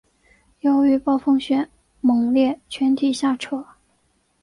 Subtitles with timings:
[0.61, 1.69] 由于暴风雪
[1.99, 3.63] 猛烈全体下撤。